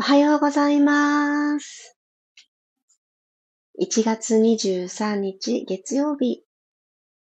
[0.00, 1.98] おはようございます。
[3.82, 6.44] 1月23日月曜日、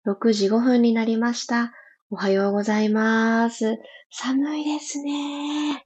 [0.08, 1.74] 6時5分になりました。
[2.10, 3.80] おはようございます。
[4.12, 5.86] 寒いですね。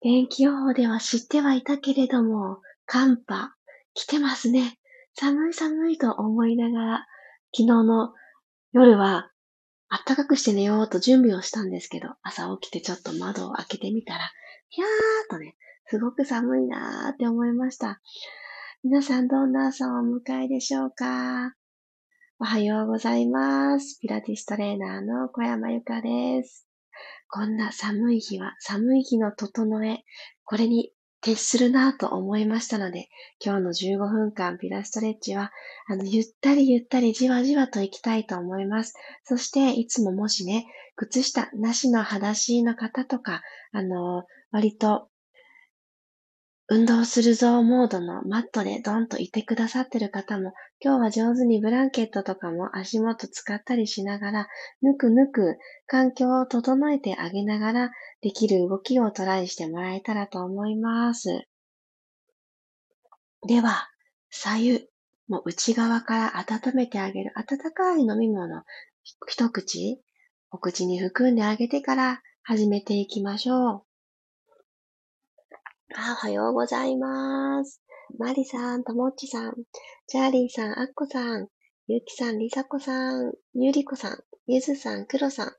[0.00, 3.50] 天気予報では知ってはいたけれども、寒波
[3.92, 4.78] 来てますね。
[5.12, 7.06] 寒い寒いと思いながら、
[7.54, 8.14] 昨日の
[8.72, 9.30] 夜は
[9.90, 14.30] あったかくして寝ようと準備をしたんですけど、朝起きてちょっと窓を開けてみたら、
[14.68, 14.90] ひゃーっ
[15.30, 15.54] とね、
[15.86, 18.00] すごく寒いなーって思いました。
[18.82, 21.54] 皆さんどんな朝をお迎えでしょうか？
[22.40, 23.98] おはようございます。
[24.00, 26.66] ピラティストレーナーの小山由かです。
[27.28, 30.02] こんな寒い日は寒い日の整え、
[30.44, 33.08] これに徹するなと思いましたので、
[33.44, 35.52] 今日の15分間ピラストレッチは、
[35.88, 38.94] あの、ゆったりゆったりじわじわと行きたいと思います。
[39.24, 44.24] そして、いつももしね、靴下なしの裸足の方とか、あの、
[44.56, 45.10] 割と
[46.66, 54.48] 運動するぞモードのマットでドンといてくださってる方も、今日は上手にブランケットとかも足元使ったりしながら、
[54.80, 57.90] ぬくぬく環境を整えてあげながら、
[58.22, 61.46] できる動きをトライしてもらえたらと思います。
[63.46, 63.90] では、
[64.30, 64.88] 左右、
[65.28, 68.62] もう内側から温めてあげる温かい飲み物、
[69.26, 70.00] 一口、
[70.50, 73.85] お口に含んであげてから始めていきましょう。
[75.94, 77.80] あ、おはようございます。
[78.18, 79.54] マリさん、ともっちさん、
[80.08, 81.46] チャーリーさん、アッコさん、
[81.86, 85.52] ゆきさん、りさこさん、ゆりこさん、ゆずさん、くろさん、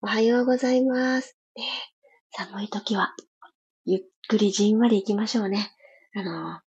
[0.00, 1.36] おはようございます。
[1.56, 1.62] ね、
[2.30, 3.14] 寒い時は、
[3.84, 5.72] ゆっくりじんわり行きましょうね。
[6.14, 6.60] あの、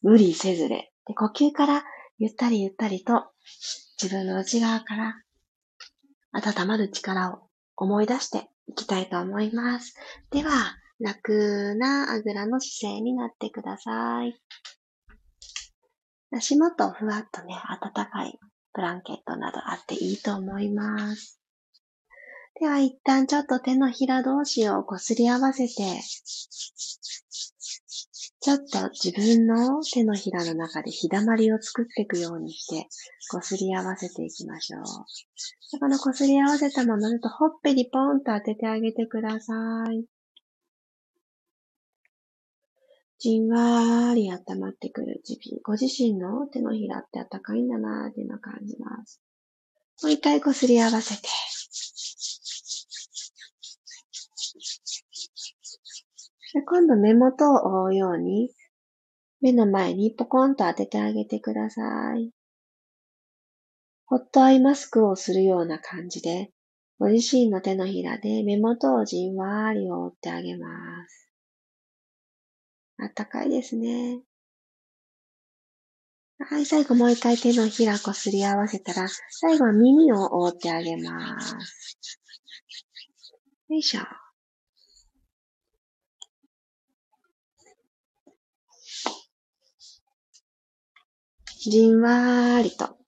[0.00, 0.92] 無理せずで。
[1.06, 1.84] で、呼吸から
[2.18, 3.26] ゆったりゆったりと
[4.02, 5.14] 自分の内側から
[6.32, 9.94] 温まる力を思い出していきたいと思います。
[10.30, 14.34] では、楽なあぐらの姿勢になってください。
[16.32, 18.38] 足元ふわっとね、暖かい
[18.72, 21.38] ブランケットなどあっていいと思います。
[22.58, 25.74] では一旦ちょっと手のひら同士をこすり合わせて、
[28.40, 32.88] ちょっと自分の手のひらの中で日だまりを作っていくようにして、
[33.30, 34.82] こすり合わせていきましょう。
[35.80, 39.52] このこすり合わせたものだとほっぺにポンと当ててあげてくださ
[39.92, 40.13] い。
[43.18, 49.20] じんわーり温まってくる自分、ご自身の手のひらって暖かいんだなーっていうのを感じます。
[50.02, 51.28] もう一回こすり合わせて。
[56.54, 58.50] で今度目元を覆うように、
[59.40, 62.30] 目の前にポコンと当ててあげてください。
[64.06, 66.50] ホットアイマスクをするような感じで、
[66.98, 70.68] ご自身の手のひらで目元をじんわーり覆ってあげま
[71.08, 71.23] す。
[72.98, 74.20] あったかいですね。
[76.38, 81.54] はい、最後もう一回手のひらこすり合わせたら、最後は耳を覆ってあげます。
[83.68, 84.02] よいしょ。
[91.66, 92.98] じんわーりと、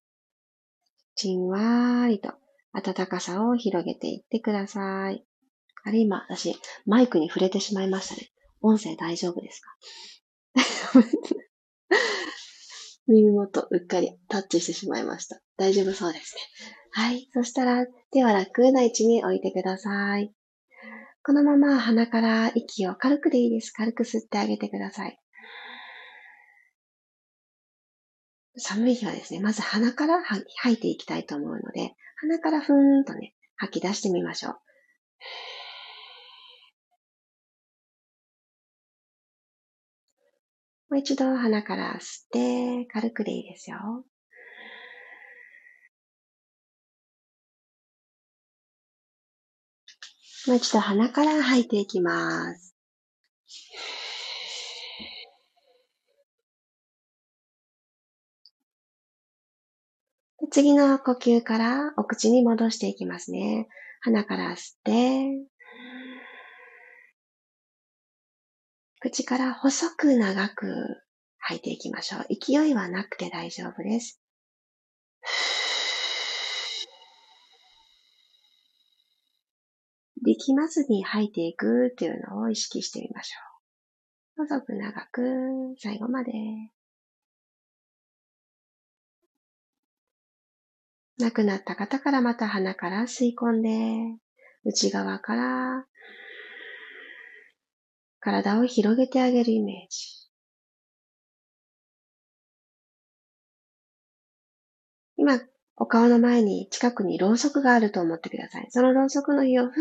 [1.14, 2.32] じんわーりと
[2.72, 5.26] 暖かさを広げていってください。
[5.84, 8.30] あれ今、私、マイクに触れてしまいましたね。
[8.60, 9.76] 音声大丈夫ですか？
[13.08, 15.40] 耳元うっかりタッチしてしまいました。
[15.56, 16.40] 大丈夫そうですね。
[16.92, 17.28] はい。
[17.32, 20.32] そしたら手は楽な位置に置いてください。
[21.22, 23.70] このまま鼻から息を軽くでいいです。
[23.70, 25.18] 軽く吸ってあげてください。
[28.58, 34.54] 寒い日はですね、まず鼻から吐いていきたいと思うので、鼻からふーんとね、吐き出してみましょう。
[40.88, 44.04] もう一度鼻から吸って軽くでいいですよ。
[50.46, 52.76] もう一度鼻から吐いていきます。
[60.52, 63.66] 次の呼吸からお口に戻していきますね。
[64.00, 65.55] 鼻から吸って、
[69.08, 70.66] 口から細く長く
[71.38, 72.26] 吐いていきましょう。
[72.28, 74.20] 勢いはなくて大丈夫です。
[80.24, 84.46] 力まずに吐いていくっていうのを意識してみましょう。
[84.48, 85.22] 細く長く
[85.78, 86.32] 最後まで。
[91.18, 94.18] 亡くなった方からまた鼻から吸い込んで、
[94.64, 95.86] 内側から
[98.26, 100.04] 体を広げてあげるイメージ。
[105.16, 105.40] 今、
[105.76, 108.66] お顔の前に近くにろうそくがあると思ってください。
[108.70, 109.74] そのろうそくの火をふーっ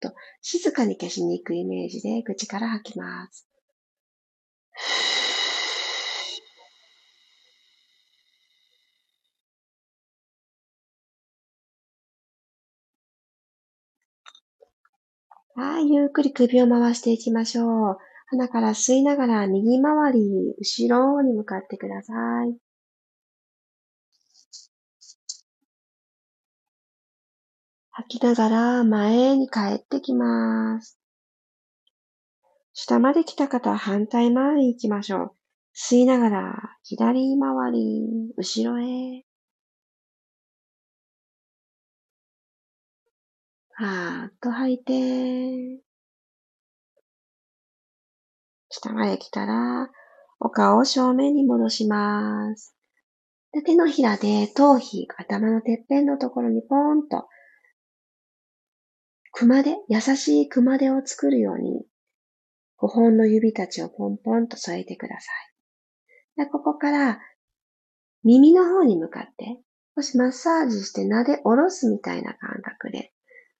[0.00, 3.46] と静かに消しに行くイメージで口から吐きます。
[15.56, 17.98] はい、ゆっくり首を回していきましょう。
[18.26, 20.20] 鼻から吸いながら右回り、
[20.58, 22.12] 後ろに向かってくださ
[22.44, 22.56] い。
[27.90, 30.98] 吐きながら前に帰ってきます。
[32.72, 35.30] 下まで来た方は反対回り行きましょう。
[35.76, 39.22] 吸いながら左回り、後ろへ。
[43.76, 45.82] はーっと吐いて、
[48.68, 49.90] 下まで来たら、
[50.38, 52.76] お顔を正面に戻します。
[53.52, 57.26] で手のひらで頭皮、頭のてっぺんのところにポーンと、
[59.32, 61.84] 熊手、優しい熊手を作るように、
[62.78, 65.32] 5本の指たちをポンポンと添えてくださ
[66.36, 66.44] い。
[66.44, 67.20] でここから、
[68.22, 69.60] 耳の方に向かって、
[69.96, 73.13] 少しマッサージして撫で下ろすみたいな感覚で、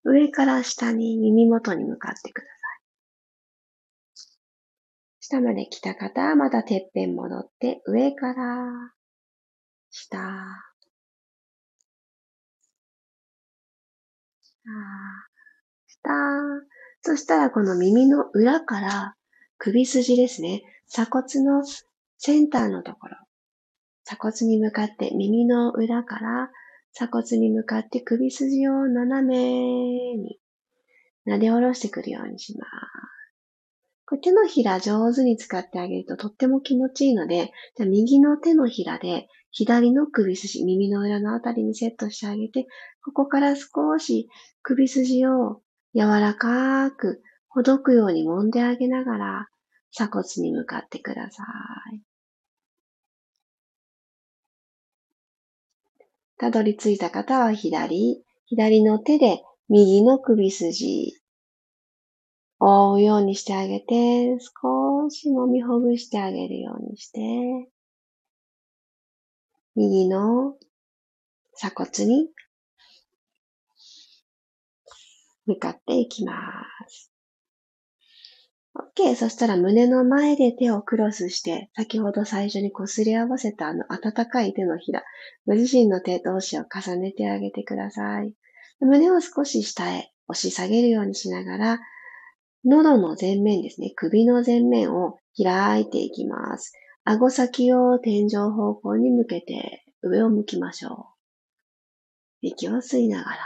[0.04, 2.54] 上から下に耳元に向かってください。
[5.20, 8.92] 下まで来た方はまたてっぺん戻って、上から
[9.90, 10.18] 下、
[15.86, 16.10] 下、
[17.02, 19.14] そしたらこの耳の裏から
[19.58, 20.62] 首筋ですね。
[20.88, 21.62] 鎖骨の
[22.18, 23.16] センターのところ。
[24.04, 26.50] 鎖骨に向かって耳の裏から
[26.94, 30.38] 鎖骨に向かって首筋を斜めに
[31.26, 32.70] 撫で下ろしてくるようにします。
[34.06, 42.66] これ手のひら上手に使ってあげるととっても気持ちいいので、じゃ右の手のひらで左の首筋、耳の裏のあたりにセットしてあげて、
[43.02, 44.28] ここから少し
[44.62, 45.62] 首筋を
[45.94, 49.48] 柔らかくほどくように揉んであげながら
[49.92, 51.42] 鎖骨に向かってくださ
[51.92, 52.13] い。
[56.38, 61.14] たどり着いた方は左、左の手で右の首筋、
[62.58, 67.20] 覆うようにしてあげて、少し揉みほぐしてあげるようにして、
[69.76, 70.56] 右の
[71.54, 72.28] 鎖骨に
[75.46, 76.34] 向かっていきま
[76.88, 77.13] す。
[78.74, 79.14] OK。
[79.14, 85.04] そしたら胸の前で手をクロスして、先ほど最初に擦り合わせたあの温かい手のひら、
[85.46, 88.32] ご自身の手同士を重ねてあげてください。
[88.80, 91.80] 胸を少し下へ押し下げるようにしながら、
[92.64, 96.72] 喉の前面ですね、首の前面を開いていきます。
[97.04, 101.04] 顎先を天井方向に向けて上を向きましょう。
[102.40, 103.38] 息を吸いながら。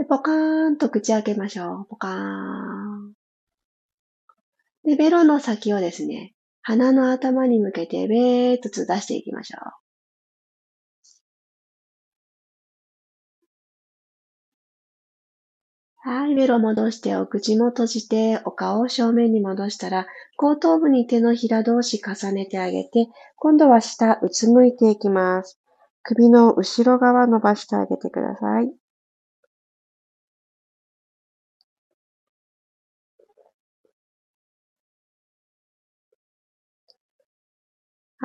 [0.00, 1.86] で、ポカーンと口開けましょう。
[1.90, 3.12] ポカーン。
[4.82, 6.32] で、ベロの先をですね、
[6.62, 9.72] 鼻の頭に向けてべーっと出していきましょう。
[15.96, 20.06] はい、ベロ戻してお口も閉じてお顔を正面に戻したら
[20.38, 25.60] 後頭部に手のひら同士重ねてあげて今度は下うつむいていきます。
[26.02, 28.79] 首の後ろ側伸ばしてあげてください。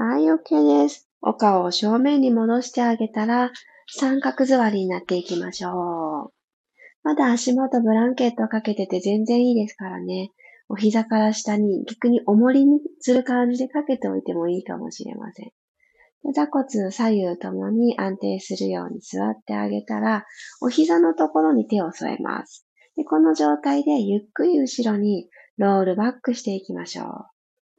[0.07, 1.09] はい、OK です。
[1.19, 3.51] お顔を正面に戻してあげたら、
[3.87, 6.33] 三角座りになっていきましょう。
[7.01, 10.29] まだ足元ブランケットかけてて全然いいですからね。
[10.69, 16.33] お膝から下に逆に重りにする感じでかけておいてもいいかもしれません。
[16.35, 20.27] 座骨左右ともに安定するように座ってあげたら、
[20.61, 22.67] お膝のところに手を添えます。
[22.95, 27.05] でこの状態でゆっくり後ろにロールバックしていきましょ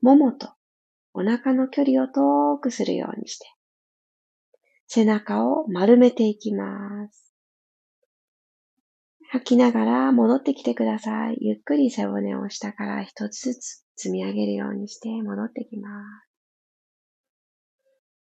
[0.03, 0.07] う。
[0.07, 0.56] ももと
[1.19, 3.47] お腹の距離を遠くするようにして、
[4.87, 7.35] 背中を丸めていきます。
[9.31, 11.39] 吐きながら戻ってきてください。
[11.41, 16.29] ゆっくり背骨を下から一つずつ積み上げるようにして戻ってきます。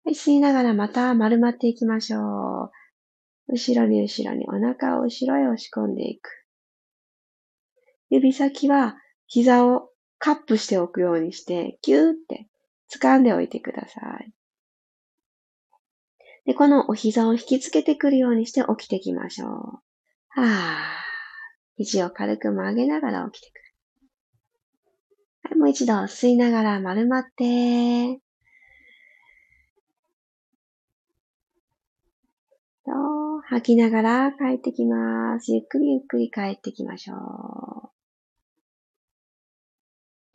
[0.05, 2.71] はい、吸いながらまた丸まっていきましょう。
[3.47, 6.29] 後ろに後ろにお腹を後ろへ押し込んでいく。
[8.11, 12.47] 指先は膝をカップしておくようにして、キューって
[12.99, 14.33] 掴んでおいてください。
[16.45, 19.49] で、このお膝を引きつけてくるようにして起きてきましょう。
[19.49, 21.03] はぁ。
[21.77, 23.63] 肘を軽く曲げながら起きてくる。
[25.43, 28.19] はい、もう一度吸いながら丸まって、
[32.85, 32.91] と、
[33.47, 35.53] 吐きながら帰ってきます。
[35.53, 37.92] ゆっくりゆっくり帰ってきましょう。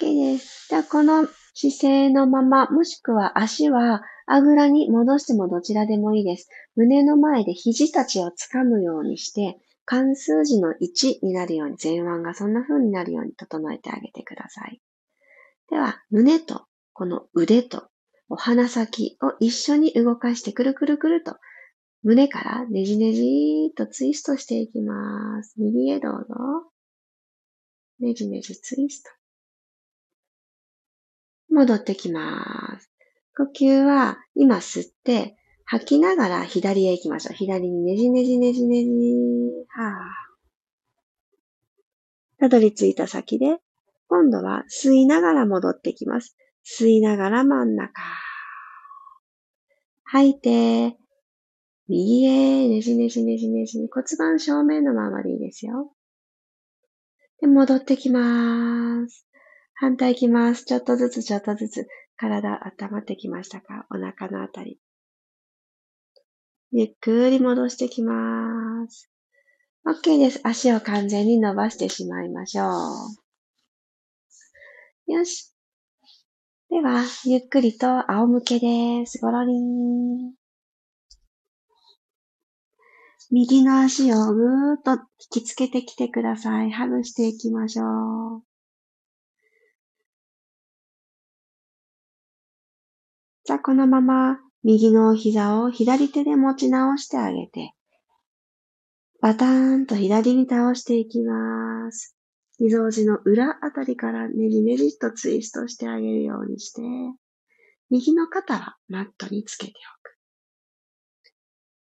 [0.01, 0.67] OK です。
[0.69, 6.49] じゃあ、この姿勢のまま、もしくは足はあぐらに戻してもどちらでもいいです。
[6.77, 14.81] 胸の前で肘たちを掴むようにして、関数字の1になるように、前腕がそんな風になるように整えてあげてください。
[15.71, 17.89] では、胸とこの腕と
[18.29, 21.37] お鼻先を一緒に動かしてくるくるくると
[22.03, 25.55] 胸からねじねじーっとツイストしていきます。
[25.59, 26.35] 右へどうぞ。
[28.01, 29.18] ねじねじツイスト。
[31.59, 32.89] 戻ってきます。
[33.37, 37.35] 呼吸は今吸って吐きながら左へ行きましょう。
[37.35, 38.91] 左にねじねじねじねじ。
[39.69, 42.39] はぁ。
[42.39, 43.59] たどり着いた先で、
[44.07, 46.37] 今度は吸いながら戻ってきます。
[46.65, 47.93] 吸いながら真ん中。
[50.05, 50.97] 吐いて、
[51.89, 53.81] 右へねじねじねじねじ。
[53.93, 55.91] 骨盤正面のままでいいですよ。
[57.41, 59.28] で、戻ってきます。
[59.81, 60.65] 反対いきます。
[60.65, 63.87] ちょっとずつちょっとずつ体温まってきましたか？
[63.91, 64.81] お腹のあたり。
[66.73, 69.09] ゆっくり戻してきます。
[69.87, 70.41] OK です。
[70.43, 72.65] 足を完全に伸ばしてしまいましょ
[75.07, 75.13] う。
[75.13, 75.55] よし。
[76.71, 79.19] では、ゆっくりと仰向けです。
[79.19, 80.35] ゴロリン。
[83.31, 84.99] 右の足をぐーっと引
[85.31, 86.71] きつけてきてください。
[86.73, 88.48] ハグしていきましょう。
[93.49, 97.73] じゃあ、このまま右の膝を左手で持ち直してあげて、
[99.23, 102.15] バターンと左に倒していきます。
[102.59, 106.83] 膝おじの裏あたりからねじねじとツイストしてあげるようにして、
[107.89, 110.17] 右の肩はマットにつけておく。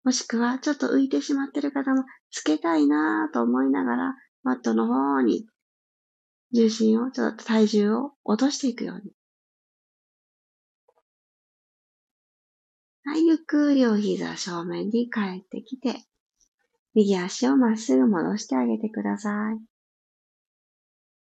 [0.05, 5.45] もしくは、ちょっと浮いてしまってる方も、つけたいなぁと思いながら、マットの方に
[6.53, 9.16] 重心を、ちょっと体重を落としていくように
[13.09, 15.95] はい、ゆっくりお膝正面に帰ってきて、
[16.93, 19.59] 右足をまっすぐ戻してあげてください。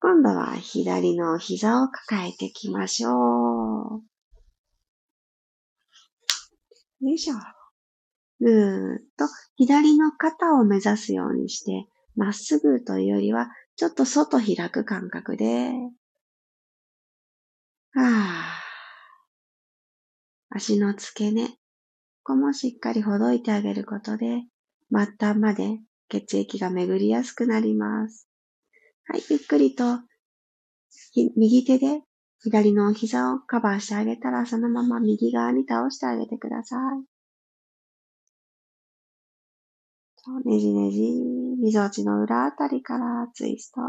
[0.01, 4.03] 今度は左の膝を抱えていきましょう。
[7.07, 7.37] よいしょ。
[8.41, 15.71] ぐーっと左の肩を目指すようにして、まっすぐというよりは、ちょっと外開く感覚で、
[17.93, 18.57] はぁ。
[20.51, 21.57] 足の付け根、
[22.27, 24.43] ここもしっかりほどいてあげることで、
[24.91, 25.79] 末端まで
[26.09, 28.29] 血液が巡りやすくなります。
[29.07, 30.01] はい、ゆっくりと、
[31.37, 32.03] 右手で
[32.43, 37.05] 左のお膝をカバーしてあげたら、そのまま右側に倒してあげてください。
[40.49, 41.03] ねじねじ、
[41.63, 43.81] みぞおちの裏あたりからツイスト。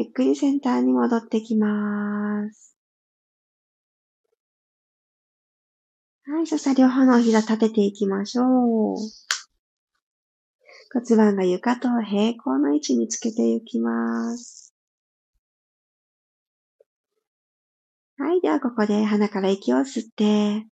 [0.00, 2.76] ゆっくりセンターに戻ってきます。
[6.24, 8.96] はい、そした両方のお膝立てていきましょう。
[10.92, 14.72] 骨盤が床と平行の位置につけていきます。
[18.18, 20.64] はい、ではここで鼻から息を吸って、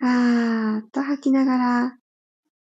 [0.00, 1.98] あーっと吐きながら、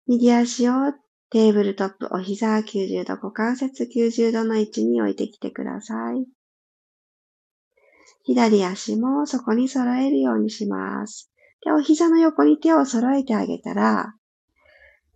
[0.09, 0.93] 右足を
[1.31, 6.27] テーブルトップ、お膝90度、股関節90度の位置に置いてきてください。
[8.25, 11.31] 左足もそこに揃えるようにします。
[11.65, 14.15] で、お膝の横に手を揃えてあげたら、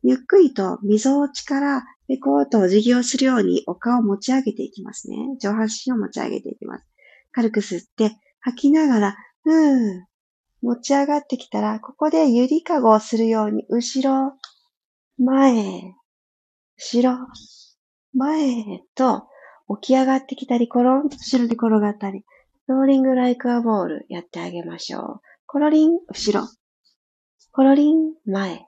[0.05, 5.17] ゆっくりと溝落ちからペコーとお辞儀をするようにお顔を持ち上げていきますね。
[5.41, 6.87] 上半身を持ち上げていきます。
[7.33, 9.17] 軽く吸って、吐きながら、
[9.47, 10.05] うー
[10.63, 14.35] 持ち上がってきたら、ここでゆりかごをするように、後ろ、
[15.19, 15.95] 前、
[16.77, 17.19] 後ろ、
[18.13, 19.29] 前へと
[19.81, 22.25] 起き上がってきたり、コロンと後ろに転がったり、
[22.67, 25.21] ローリングライクアボールやってあげましょう。
[25.47, 26.49] コロリン、後ろ。
[27.53, 28.67] コロリン、前。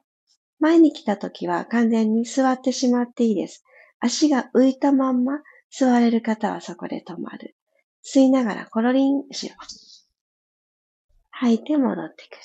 [0.58, 3.64] 前に来た時は完全に座ってしまっていいです。
[4.00, 7.56] 足が浮いたまんま座れる方はそこで止まる。
[8.04, 9.54] 吸いながらコロリン、後ろ。
[11.30, 12.36] 吐いて戻ってくる。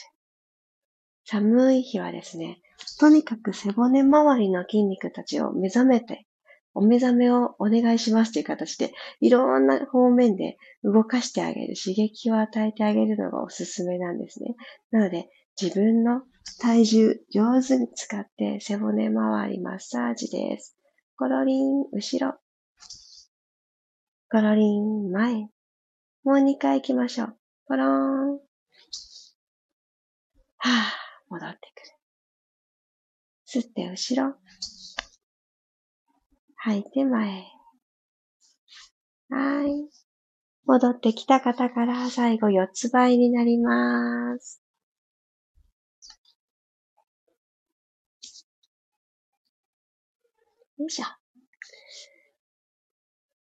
[1.25, 2.61] 寒い日はですね、
[3.00, 6.25] とにかく背骨周りの筋肉たちを目覚めて
[6.73, 14.55] お目覚めをお願いしますという形で、いろんな方面で動かしてあげる、刺激を与えてあげるのがおすすめなんですね。
[14.91, 15.29] なので、
[15.61, 16.21] 自分の
[16.59, 20.77] 体重上手に使って背骨周りマッサージです。
[21.17, 22.35] コロリン、後ろ。
[24.29, 25.50] コロリン、前。
[26.23, 27.38] もう2回行きましょう。
[27.65, 28.31] コローン。
[30.57, 30.71] はぁ、
[31.29, 32.00] 戻ってくる。
[33.53, 34.34] 吸って後ろ。
[36.55, 37.43] 吐いて前。
[39.29, 39.89] はい。
[40.65, 44.62] 戻ってきた方から最後四つ倍になります。
[50.77, 51.05] よいしょ。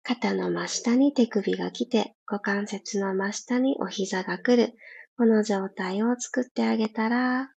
[0.02, 4.74] 肩の真下に手首が来て、股関節の真下にお膝が来る。
[5.16, 7.53] この状態を作ってあげたら、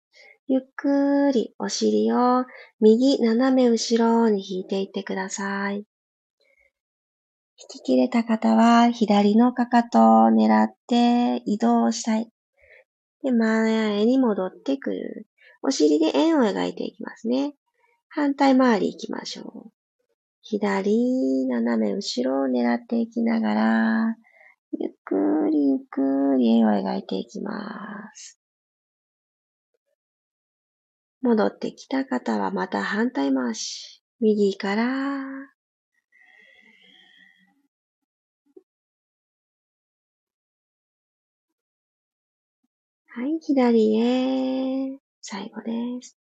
[0.49, 2.45] ゆっくりお尻を
[2.81, 5.79] 右斜め後ろに引いていってください。
[5.79, 5.85] 引
[7.69, 12.31] き切れた方は左のかかとを狙って移動したい。
[13.25, 15.27] で、前に戻ってくる。
[15.63, 17.55] お尻で円を描いていきますね。
[18.09, 19.71] 反対回り行きましょう。
[20.43, 24.17] 左斜め後ろを狙っていきながら、
[24.79, 28.39] ゆっくりゆっくり円を描いていきます。
[31.27, 34.01] 戻ってきた方はまた反対回し。
[34.21, 35.57] 右から、は
[43.27, 45.01] い、左へ。
[45.21, 46.17] 最後です。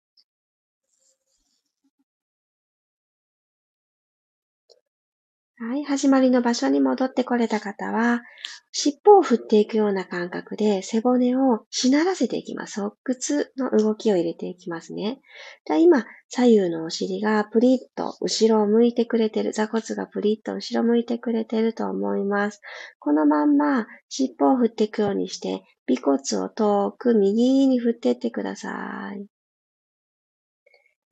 [5.58, 8.22] はい、始まりの場所に戻ってこれた方は、
[8.78, 12.74] 尻尾を振っていくような感覚で背骨をしならせていきます。
[12.80, 15.22] 側屈の動きを入れていきますね。
[15.64, 19.54] じゃあ今、左右のお尻がプリッと後ろを向いてくれてる。
[19.54, 22.60] 座骨がプリッと後ろ向いてくれてると思います。
[22.98, 29.24] このまんま尻尾を振っていくようにして、尾骨を遠く右に振っていってください。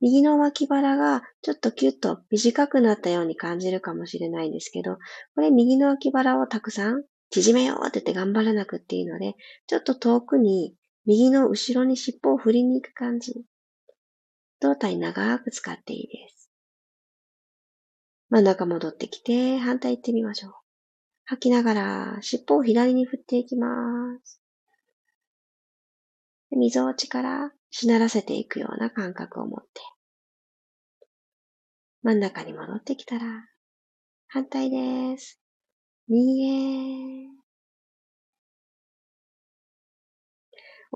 [0.01, 4.99] 右の脇腹がちょっとキュッと短くなったように感じるかもしれないんですけど、
[5.33, 9.35] これ右の脇腹をたくさん縮めようって言って頑張らなくていいので、
[9.67, 13.45] ちょっと遠くに右の後ろに尻尾を振りに行く感じ。
[14.59, 16.49] 胴体長く使っていいです。
[18.29, 20.53] 真ん中戻ってきて、反対行ってみましょう。
[21.25, 23.67] 吐きながら尻尾を左に振っていきま
[24.23, 24.41] す。
[26.51, 29.81] 溝落ちからしならせていくような感覚を持って、
[32.03, 33.25] 真ん中に戻ってきたら、
[34.27, 35.41] 反対です。
[36.07, 37.29] 右へ。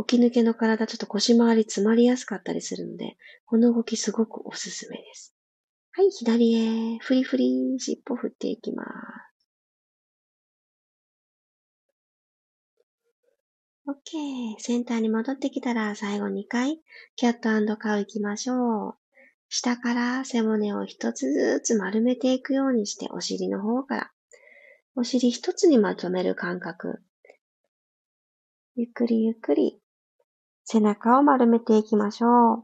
[0.08, 5.36] 起き抜けの体、ちょっと腰回り詰まりやすかったりするので、この動きすごくおすすめです。
[5.92, 6.98] はい、左へ。
[7.00, 9.40] フリフリ、尻尾振っていきます。
[13.88, 14.60] OK。
[14.60, 16.80] センターに戻ってきたら最後2回、
[17.16, 18.96] キャットカウ行きましょう。
[19.50, 24.12] 下から背骨を一つずつ丸めていくようにして、お尻の方から、
[24.96, 27.02] お尻一つにまとめる感覚。
[28.76, 29.80] ゆっくりゆっくり、
[30.64, 32.64] 背中を丸めていきましょう。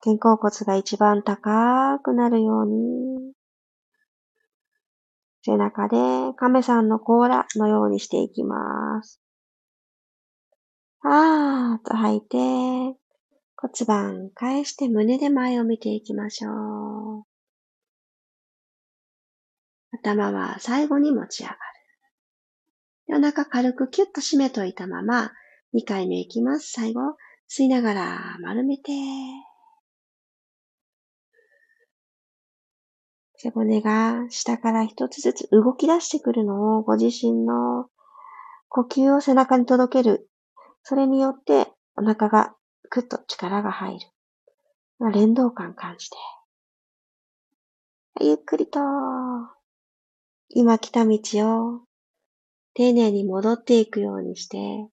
[0.00, 3.32] 肩甲骨が一番高くなるように、
[5.42, 5.96] 背中で
[6.36, 9.20] 亀さんの甲羅のようにしていきます。
[11.02, 12.36] あーと吐いて、
[13.56, 17.37] 骨盤返して胸で前を見ていきましょう。
[19.92, 21.58] 頭は最後に持ち上がる。
[23.10, 25.32] お腹軽くキュッと締めといたまま、
[25.74, 26.70] 2回目いきます。
[26.72, 27.00] 最後、
[27.48, 28.92] 吸いながら丸めて。
[33.36, 37.86] 背骨が下から一つずつ動き出してくるのをご自身の
[38.68, 40.28] 呼吸を背中に届ける
[40.82, 42.54] それによってお腹が
[42.90, 44.06] ぐっと力が入る。
[45.12, 46.16] 連動感感じて。
[48.20, 48.80] ゆっくりと、
[50.50, 51.82] 今来た道を
[52.74, 54.88] 丁寧に戻っていくようにして、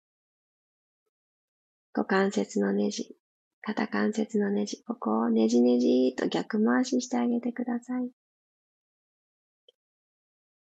[1.94, 3.16] 股関節のネジ、
[3.62, 8.10] 肩関節のネジ、ここをネジネジと逆回ししてあげてください。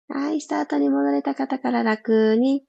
[0.09, 2.65] はい、スタートに戻れた方から楽に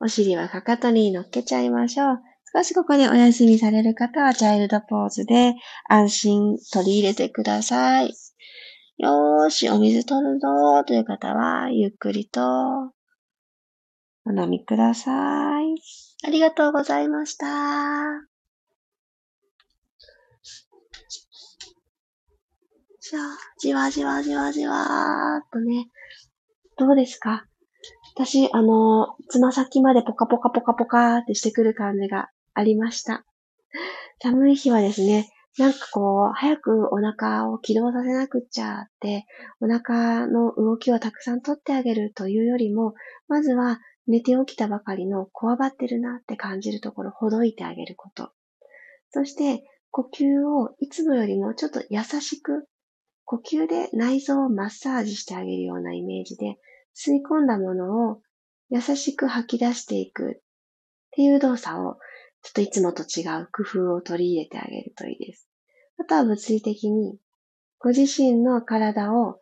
[0.00, 2.18] お尻はかかとに乗っけちゃいましょう。
[2.54, 5.54] 少しここでお休みされる方はチャイルドポーズで
[5.88, 8.14] 安心取り入れてください。
[9.00, 12.40] よーし、お水取るぞという方はゆっくりと
[14.26, 15.12] お飲みくださ
[15.62, 15.76] い。
[16.26, 17.46] ありがとうございました。
[23.00, 23.22] じわ、
[23.60, 25.88] じわじわじわじわーっとね、
[26.76, 27.44] どうですか？
[28.16, 33.24] 私、あの、つま先までポカポカポカポカーってしてくる感じがありました。
[34.20, 35.28] 寒い日はですね、
[35.58, 39.26] なんかこう、早くお腹を起動させなくっちゃって、
[39.60, 42.94] お腹の動きをたくさんとってあげるというよりも、
[43.26, 48.30] まずは寝て起きたばかりのこわばってるなって感じるところをほどいてあげること。
[49.10, 52.68] そして、呼吸をいつもよりもちょっと優しく、
[53.24, 56.56] 呼吸で内臓をマッサージしてあげるようなイメージで、
[56.94, 58.20] 吸い込んだものを
[58.70, 60.34] 優しく吐き出していくっ
[61.10, 61.96] ていう動作を、
[62.42, 65.47] ちょっといつもと違う工夫を取り入れてあげるといいです。
[66.00, 67.18] あとは物理的に、
[67.78, 69.38] ご自身の体を、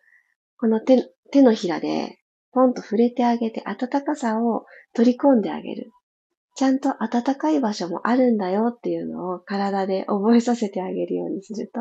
[0.59, 2.19] この手手のひらで
[2.53, 4.65] ポンと触れてあげて暖かさを
[4.95, 5.93] 取り込んであげる。
[6.55, 11.81] ちゃんと暖かい場所もあるんだよっていうのを体で覚えさせてあげるようにすると、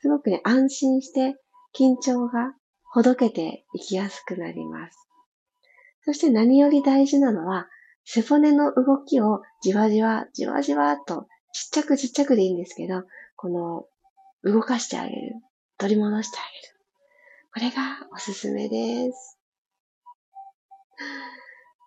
[0.00, 1.36] すごくね、安心して
[1.78, 4.96] 緊張がほどけていきやすくなります。
[6.04, 7.68] そして何より大事なのは、
[8.06, 13.02] 背骨の動きをじわじわ、じわじわとちっちゃくちっちゃくでいいんですけど、
[13.36, 13.84] この
[14.44, 15.34] 動かしてあげる。
[15.78, 17.72] 取り戻してあげる。
[17.74, 19.38] これがおすすめです。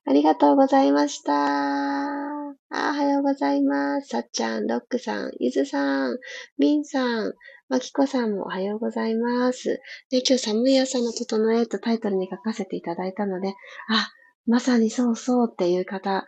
[0.06, 1.34] ありがとうございました。
[1.34, 4.08] あおはようございます。
[4.08, 6.18] さっちゃん、ロックさん、ゆずさん、
[6.58, 7.34] みんさん、
[7.70, 9.80] まきこさんもおはようございます。
[10.10, 13.54] で、今日寒い朝の整えとタイトルに書かせていただいたので、
[13.90, 14.10] あ、
[14.46, 16.26] まさにそうそうっていう方、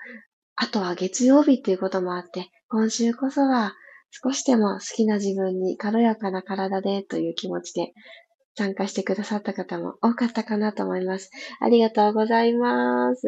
[0.55, 3.73] あとは月曜日っていうこともあって、今週こそは
[4.21, 7.93] 少しでも好きな自分に軽やかな体でという気持ちで
[8.55, 11.31] 参加してくださった方も多かったかなと思います。
[11.59, 13.27] ありがとうございます。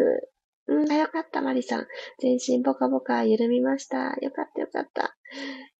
[0.67, 1.87] うんあ、よかった、マリさん。
[2.19, 4.15] 全身ボカボカ緩みました。
[4.21, 5.15] よかった、よかった。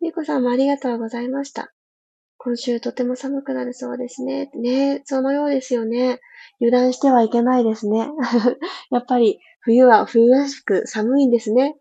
[0.01, 1.71] ゆうこさんもありがとうございました。
[2.37, 4.49] 今週とても寒くなるそうですね。
[4.55, 6.19] ねそのようですよね。
[6.59, 8.09] 油断してはいけないですね。
[8.91, 11.75] やっぱり冬は冬らしく寒いんですね。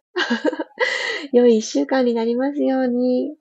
[1.32, 3.36] 良い一週間になりますように。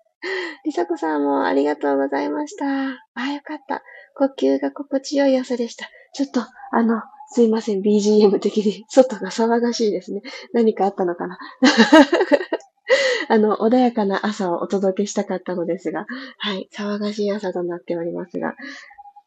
[0.66, 2.66] りさこさんもありがとうございました。
[2.66, 3.84] あ、よかった。
[4.16, 5.90] 呼吸が心地よい朝でした。
[6.14, 6.42] ちょっと、
[6.72, 10.22] あの、すいません、BGM 的に外が騒がしいですね。
[10.54, 11.38] 何かあったのかな
[13.28, 16.06] あの、穏やかな朝をお届けしたかったのですが、
[16.38, 18.56] はい、騒がしい朝となっておりますが。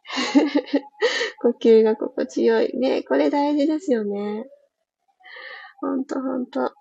[1.43, 2.77] 呼吸が心地よい。
[2.79, 4.45] ね、これ大事ですよね。
[5.81, 6.73] ほんとほんと。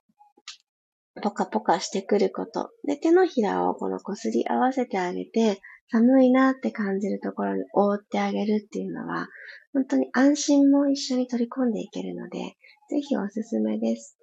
[1.21, 2.71] ポカポカしてくること。
[2.85, 9.27] で、手のひらをこのこすり合わせてあげて、寒いなって感じるところに覆ってあげるっていうのは、
[9.73, 12.57] 本当に安心も一緒に取り込んでいけるので、
[12.89, 14.17] ぜひおすすめです。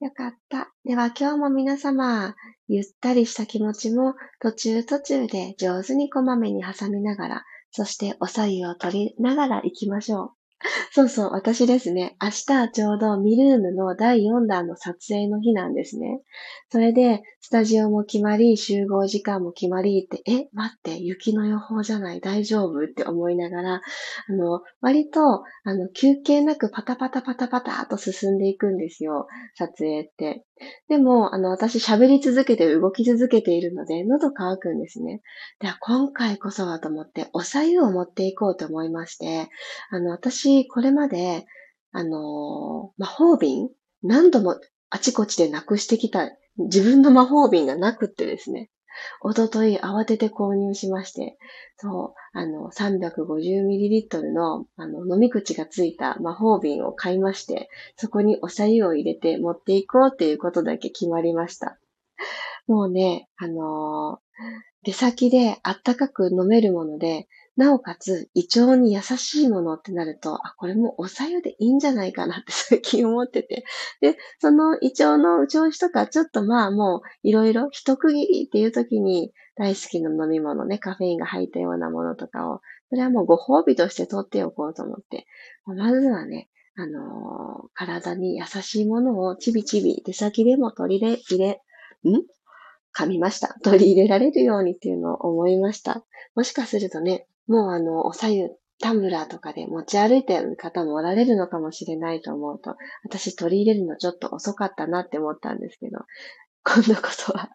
[0.00, 0.72] よかった。
[0.84, 2.34] では今日も皆様、
[2.68, 10.39] ゆったりした気持ちも途中途中で上手にこまめに挟みながら、そしてお左右を取りながら行きましょう。
[10.92, 12.16] そうそう、私ですね。
[12.22, 16.20] 明日ちょうどミルームの第4弾の撮影の日なんですね。
[16.70, 22.20] それで、スタジオも決まり、集合時間も決まりって、え、待って、雪の予報じゃない？
[22.20, 22.84] 大丈夫？
[22.84, 23.74] って思いながら、
[24.28, 29.26] あの、割と、あの、休憩なくパタパタパタパタと進んでいくんですよ。
[29.56, 30.44] 撮影って。
[30.88, 35.22] でも、あの、私喋り続けて動き続けているので、喉乾くんですね。
[35.58, 39.48] では、今回こそはと思って、お茶湯を持っていこうと思いまして、
[39.90, 41.46] あの、私、私これまで、
[41.92, 43.68] あの、魔法瓶
[44.02, 44.60] 何度も
[44.90, 48.70] あちこちでなくしてきた自分の魔法瓶がなくってですね。
[49.22, 51.38] おととい慌てて購入しまして、
[51.76, 61.78] そう、あの、350ml の、あの、飲み口がついた魔法瓶を買いまして、そこにお茶湯を入れて持っていこうっていうことだけ決まりました。
[62.66, 67.28] もうね、あのー、出先であったかく飲めるもので、
[67.60, 73.64] なおかつ胃腸に優しいものってなると、あ、これもお茶湯でいいんじゃないかなって 最近思ってて。
[74.00, 85.26] で、その胃腸の調子とか、ちょっとまあもういろいろ一区切りっていう時に大好きな飲み物ね、カフェインが入ったようなものとかを、それはもうご褒美として取っておこうと思って。
[85.66, 91.60] まずはね、あのー、体に優しいものをちびちび手先でも取り入れ、入れ、
[92.10, 92.24] ん？
[92.96, 93.54] 噛みました。
[93.62, 96.06] 取り入れられるようにっていうのを思いました。
[96.34, 105.98] もしかするとね、もうあの、お左右、タンブラーとかで持ち歩いてる方もおられるのかもしれないと思うと、私取り入れるのちょっと遅かったなって思ったんですけど、
[106.62, 107.50] 今度こそは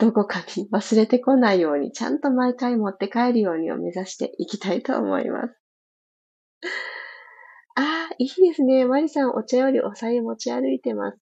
[0.00, 5.54] どこかに忘れてこないように、ちゃんと毎回持って帰るようにを目指していきたいと思います。
[7.76, 8.86] ああ、いいですね。
[8.86, 11.18] マリさん、お茶よりお茶湯持ち歩いてます。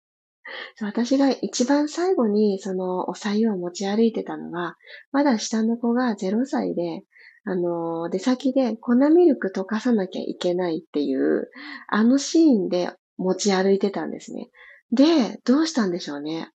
[0.80, 4.76] 私が一番最後にそのお茶湯を持ち歩いてたのは、
[5.10, 7.02] まだ下の子が0歳で、
[7.44, 11.50] あの、出先で粉ミルク溶かさなきゃいけないっていう、
[11.88, 14.50] あのシーンで持ち歩いてたんですね。
[14.92, 16.50] で、どうしたんでしょうね。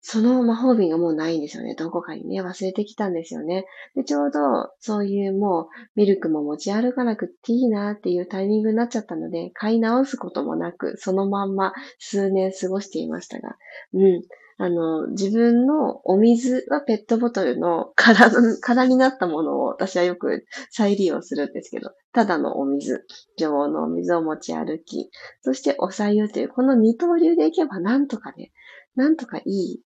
[0.00, 1.74] その魔法瓶がもうないんですよね。
[1.74, 3.66] どこかにね、忘れてきたんですよね。
[3.94, 4.40] で、ちょうど、
[4.78, 13.56] そういうもう、ミルクも持ち歩かなくていいなっていうタイミングになっちゃったので、買い直すこともなく、そのまんま数年過ごしていましたが、
[13.92, 14.22] うん。
[14.60, 23.06] あの、自分のお水はペットボトルの空の空になったものを私はよく再利用するんですけど、ただのお水、
[23.38, 25.10] 常温のお水を持ち歩き、
[25.42, 28.50] そしてお茶湯という、この二刀流でいけばなんとかね、
[28.96, 29.80] なんとかいい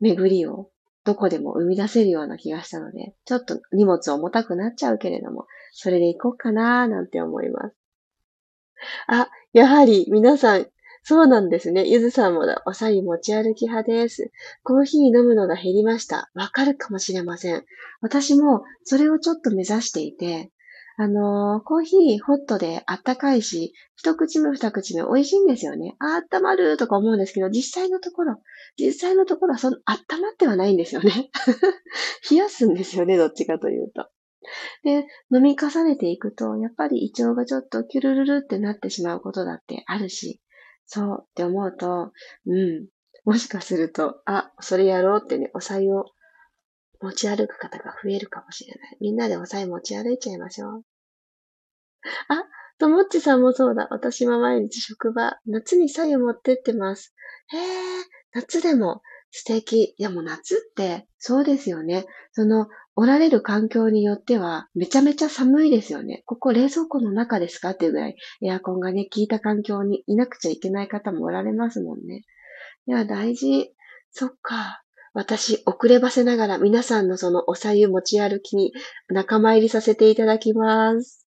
[0.00, 0.70] 巡りを
[1.04, 7.74] どこでも生み出せるような気がしたので、ちょっと荷物重たくなっちゃうけれども、それで行こうかなーなんて思います。
[9.08, 10.66] あ、やはり皆さん、
[11.04, 11.84] そうなんですね。
[11.86, 14.30] ゆずさんもおさゆ持ち歩き派です。
[14.62, 16.30] コーヒー飲むのが減りました。
[16.34, 17.64] わかるかもしれません。
[18.00, 20.52] 私もそれをちょっと目指していて、
[20.96, 25.96] あのー、コーヒーホットであったかいし、一口目二口目美味しいんですよね。
[25.98, 28.36] あ、温まるとか思うんですけど、実際のところ、
[28.78, 31.30] 実際のところはその、温まってはないんですよね。
[32.30, 34.08] 冷やすんですよね、どっちかというと。
[34.84, 40.40] で、飲み重ねていくと、やっぱり胃腸がちょっとキュルルルってなってしまうことだってあるし、
[40.86, 42.12] そうって思うと、
[42.46, 42.86] うん、
[43.24, 46.06] もしかすると、あ、それやろうってね、お茶を
[47.00, 48.96] 持ち歩く方が増えるかもしれない。
[49.00, 50.82] みんなでお茶持ち歩いちゃいましょう。
[52.28, 52.44] あ、
[52.78, 53.88] ともっちさんもそうだ。
[53.90, 57.14] 私は毎日職場、夏に左右持ってってます。
[57.48, 57.60] へえ、
[58.32, 59.94] 夏でも素敵。
[59.96, 62.06] いやもう夏って、そうですよね。
[62.32, 66.22] その、おられる環境によっては、めちゃめちゃ寒いですよね。
[66.26, 67.70] ここ冷蔵庫の中ですか？
[67.70, 72.22] っていうぐらい、エアコンがね、効いた環境にいなくちゃいけない方もおられますもんね。
[72.86, 73.72] いや、大事。
[74.10, 74.82] そっか。
[75.14, 78.72] 私、遅ればせながら皆さんのそのおさゆ持ち歩きに
[79.08, 81.26] 仲間入りさせていただきます。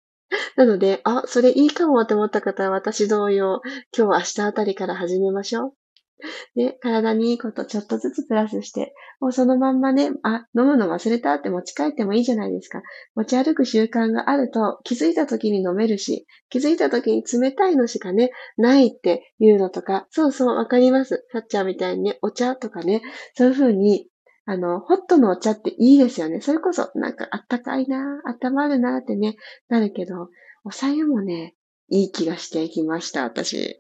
[0.57, 3.61] なので、あ、それいいかもって思った方は私同様、
[3.97, 5.73] 今日明日あたりから始めましょう。
[6.55, 12.83] で、体にいいことちょっとずつプラスして、もうそのまんまね、あ、飲むの忘れたって持ち帰ってもいいじゃないですか。
[13.15, 21.27] 持ち歩く習慣があると気づいた時に飲めるし、気づいた時に冷たいのしかね、ないっていうのとか、そうそうわかります。
[21.33, 23.03] サッチャーみたいにね、お茶とかね、
[23.35, 24.11] そういう風に
[24.47, 26.41] あの、ホットのお茶っていいですよね。
[26.41, 29.37] それこそ、なんかあったかいなあ、温まるなってね、
[29.69, 30.29] なるけど、
[30.65, 31.55] お茶湯もね、
[31.89, 33.80] いい気がしてきました、私。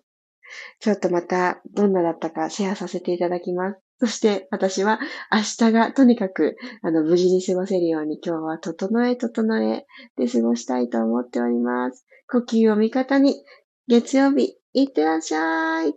[0.80, 3.80] ちょっとまた、どんなだったかシェアさせていただきます。
[4.00, 4.98] そして私は
[5.30, 9.86] 明日がとにかくあの無事に過ごせるように今日は整え整え
[10.16, 12.06] で過ごしたいと思っております。
[12.26, 13.44] 呼吸を味方に
[13.88, 15.94] 月曜日いってらっしゃい。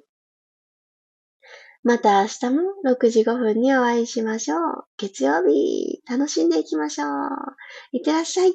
[1.84, 4.60] また明日も6時5分にお会いしましょう。
[4.98, 7.10] 月曜日、楽しんでいきましょう。
[7.92, 8.54] いってらっしゃい。